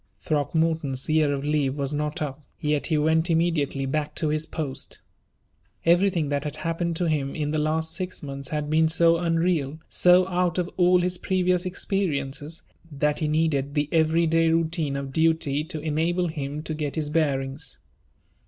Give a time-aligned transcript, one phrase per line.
[0.19, 4.97] Throckmorton's year of leave was not up, yet he went immediately back to his post.
[5.85, 9.77] Everything that had happened to him in the last six months had been so unreal,
[9.89, 15.13] so out of all his previous experiences, that he needed the every day routine of
[15.13, 17.77] duty to enable him to get his bearings.